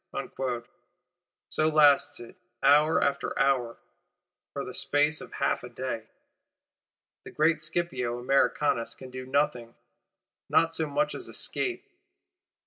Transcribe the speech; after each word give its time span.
So 1.51 1.67
lasts 1.67 2.19
it, 2.19 2.35
hour 2.63 3.03
after 3.03 3.37
hour; 3.37 3.77
for 4.51 4.65
the 4.65 4.73
space 4.73 5.21
of 5.21 5.31
half 5.33 5.63
a 5.63 5.69
day. 5.69 6.07
The 7.23 7.29
great 7.29 7.61
Scipio 7.61 8.17
Americanus 8.17 8.95
can 8.95 9.11
do 9.11 9.27
nothing; 9.27 9.75
not 10.49 10.73
so 10.73 10.87
much 10.87 11.13
as 11.13 11.29
escape. 11.29 11.83